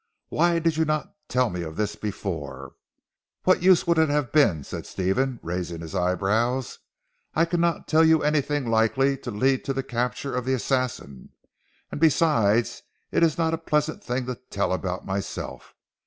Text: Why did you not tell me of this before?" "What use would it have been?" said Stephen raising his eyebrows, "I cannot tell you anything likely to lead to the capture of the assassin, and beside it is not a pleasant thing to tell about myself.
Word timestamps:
Why 0.29 0.57
did 0.57 0.77
you 0.77 0.85
not 0.85 1.13
tell 1.29 1.51
me 1.51 1.61
of 1.61 1.75
this 1.75 1.95
before?" 1.95 2.73
"What 3.43 3.61
use 3.61 3.85
would 3.85 3.99
it 3.99 4.09
have 4.09 4.31
been?" 4.31 4.63
said 4.63 4.87
Stephen 4.87 5.39
raising 5.43 5.81
his 5.81 5.93
eyebrows, 5.93 6.79
"I 7.35 7.45
cannot 7.45 7.87
tell 7.87 8.03
you 8.03 8.23
anything 8.23 8.65
likely 8.65 9.15
to 9.19 9.29
lead 9.29 9.63
to 9.65 9.73
the 9.73 9.83
capture 9.83 10.33
of 10.35 10.43
the 10.43 10.55
assassin, 10.55 11.33
and 11.91 12.01
beside 12.01 12.67
it 13.11 13.21
is 13.21 13.37
not 13.37 13.53
a 13.53 13.59
pleasant 13.59 14.03
thing 14.03 14.25
to 14.25 14.39
tell 14.49 14.73
about 14.73 15.05
myself. 15.05 15.75